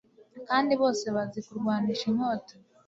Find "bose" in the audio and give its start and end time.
0.81-1.05